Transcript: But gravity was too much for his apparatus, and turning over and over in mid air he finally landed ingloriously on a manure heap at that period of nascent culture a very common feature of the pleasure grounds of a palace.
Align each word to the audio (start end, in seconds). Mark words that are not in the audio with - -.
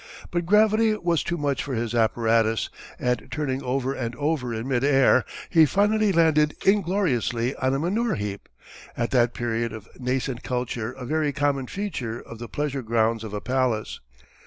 But 0.31 0.47
gravity 0.47 0.95
was 0.97 1.21
too 1.21 1.37
much 1.37 1.61
for 1.61 1.75
his 1.75 1.93
apparatus, 1.93 2.71
and 2.97 3.27
turning 3.29 3.61
over 3.61 3.93
and 3.93 4.15
over 4.15 4.51
in 4.51 4.67
mid 4.67 4.83
air 4.83 5.23
he 5.51 5.67
finally 5.67 6.11
landed 6.11 6.55
ingloriously 6.65 7.55
on 7.57 7.75
a 7.75 7.77
manure 7.77 8.15
heap 8.15 8.49
at 8.97 9.11
that 9.11 9.35
period 9.35 9.73
of 9.73 9.87
nascent 9.99 10.41
culture 10.41 10.91
a 10.93 11.05
very 11.05 11.31
common 11.31 11.67
feature 11.67 12.19
of 12.19 12.39
the 12.39 12.49
pleasure 12.49 12.81
grounds 12.81 13.23
of 13.23 13.31
a 13.31 13.41
palace. 13.41 13.99